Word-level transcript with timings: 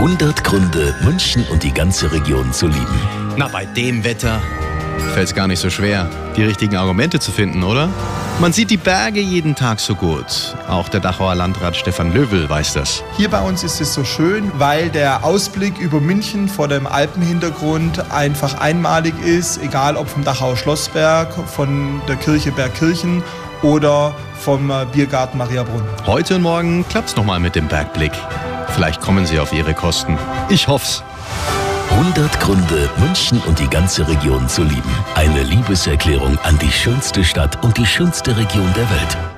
100 0.00 0.44
Gründe, 0.44 0.94
München 1.02 1.44
und 1.50 1.62
die 1.62 1.74
ganze 1.74 2.10
Region 2.10 2.54
zu 2.54 2.68
lieben. 2.68 3.36
Na, 3.36 3.48
bei 3.48 3.66
dem 3.66 4.02
Wetter 4.02 4.40
fällt 5.12 5.28
es 5.28 5.34
gar 5.34 5.46
nicht 5.46 5.58
so 5.58 5.68
schwer, 5.68 6.08
die 6.38 6.42
richtigen 6.42 6.76
Argumente 6.76 7.20
zu 7.20 7.30
finden, 7.30 7.62
oder? 7.62 7.90
Man 8.40 8.54
sieht 8.54 8.70
die 8.70 8.78
Berge 8.78 9.20
jeden 9.20 9.54
Tag 9.54 9.78
so 9.78 9.94
gut. 9.94 10.56
Auch 10.66 10.88
der 10.88 11.00
Dachauer 11.00 11.34
Landrat 11.34 11.76
Stefan 11.76 12.14
Löwel 12.14 12.48
weiß 12.48 12.72
das. 12.72 13.04
Hier 13.18 13.28
bei 13.28 13.42
uns 13.42 13.62
ist 13.62 13.78
es 13.82 13.92
so 13.92 14.02
schön, 14.02 14.50
weil 14.54 14.88
der 14.88 15.22
Ausblick 15.22 15.76
über 15.76 16.00
München 16.00 16.48
vor 16.48 16.66
dem 16.66 16.86
Alpenhintergrund 16.86 18.10
einfach 18.10 18.58
einmalig 18.58 19.12
ist, 19.22 19.62
egal 19.62 19.96
ob 19.96 20.08
vom 20.08 20.24
Dachauer 20.24 20.56
Schlossberg, 20.56 21.30
von 21.46 22.00
der 22.08 22.16
Kirche 22.16 22.52
Bergkirchen 22.52 23.22
oder 23.60 24.14
vom 24.38 24.72
Biergarten 24.92 25.36
Mariabrunn. 25.36 25.84
Heute 26.06 26.36
und 26.36 26.42
morgen 26.42 26.88
klappt's 26.88 27.16
nochmal 27.16 27.38
mit 27.38 27.54
dem 27.54 27.68
Bergblick. 27.68 28.12
Vielleicht 28.74 29.00
kommen 29.00 29.26
Sie 29.26 29.38
auf 29.38 29.52
Ihre 29.52 29.74
Kosten. 29.74 30.18
Ich 30.48 30.68
hoff's. 30.68 31.02
100 31.90 32.40
Gründe, 32.40 32.88
München 32.98 33.40
und 33.46 33.58
die 33.58 33.68
ganze 33.68 34.06
Region 34.06 34.48
zu 34.48 34.62
lieben. 34.62 34.94
Eine 35.14 35.42
Liebeserklärung 35.42 36.38
an 36.44 36.58
die 36.58 36.70
schönste 36.70 37.24
Stadt 37.24 37.62
und 37.64 37.76
die 37.76 37.86
schönste 37.86 38.36
Region 38.36 38.72
der 38.74 38.88
Welt. 38.90 39.29